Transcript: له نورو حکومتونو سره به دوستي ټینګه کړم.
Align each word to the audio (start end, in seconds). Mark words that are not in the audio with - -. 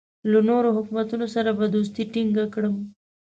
له 0.31 0.39
نورو 0.49 0.69
حکومتونو 0.77 1.25
سره 1.35 1.49
به 1.57 1.65
دوستي 1.75 2.03
ټینګه 2.13 2.45
کړم. 2.53 2.75